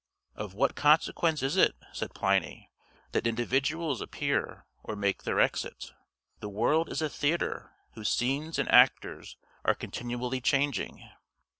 [0.33, 2.71] "Of what consequence is it," said Pliny,
[3.11, 5.93] "that individuals appear, or make their exit?
[6.39, 11.07] the world is a theater whose scenes and actors are continually changing."